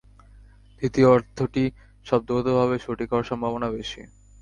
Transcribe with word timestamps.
দ্বিতীয় 0.81 1.07
অর্থটি 1.07 1.63
শব্দগতভাবে 2.05 2.75
সঠিক 2.79 3.07
হওয়ার 3.11 3.29
সম্ভাবনা 3.31 3.67
বেশি। 3.71 4.01